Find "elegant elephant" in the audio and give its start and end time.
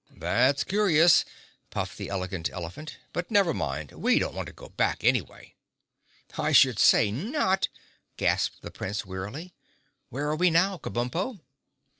2.09-2.97